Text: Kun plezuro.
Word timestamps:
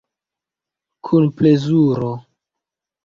Kun 1.09 1.29
plezuro. 1.37 2.11